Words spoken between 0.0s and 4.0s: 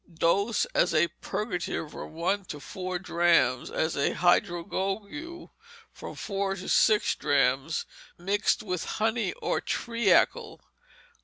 Dose, as a purgative, from two to four drachms, as